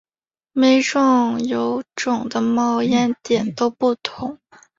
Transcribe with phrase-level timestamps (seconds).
[0.51, 4.39] 每种油种的冒烟点都不同。